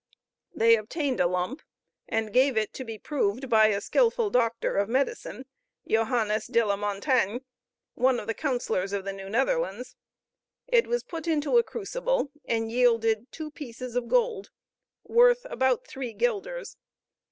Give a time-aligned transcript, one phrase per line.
[0.55, 1.61] They obtained a lump
[2.09, 5.45] and gave it to be proved by a skillful doctor of medicine,
[5.87, 7.41] Johannes de la Montagne,
[7.93, 9.95] one of the councillors of the New Netherlands.
[10.65, 14.49] It was put into a crucible, and yielded two pieces of gold
[15.03, 16.77] worth about three guilders.